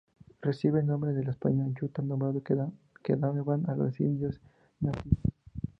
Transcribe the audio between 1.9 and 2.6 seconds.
nombre